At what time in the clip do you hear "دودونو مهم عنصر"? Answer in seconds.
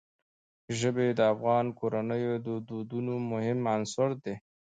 2.67-4.09